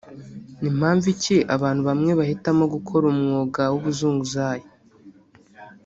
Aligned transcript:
ni 0.61 0.69
mpamvu 0.77 1.09
ki 1.21 1.37
abantu 1.55 1.81
bmwe 1.87 2.11
bahitamo 2.19 2.63
gukora 2.73 3.03
umwuga 3.13 3.61
w’ubuzunguzayi 3.71 4.65